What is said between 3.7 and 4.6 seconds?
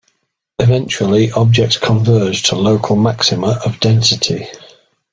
density.